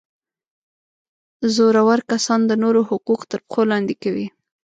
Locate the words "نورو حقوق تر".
2.63-3.39